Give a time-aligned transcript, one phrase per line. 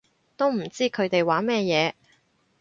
[0.35, 1.93] 都唔知佢哋玩乜嘢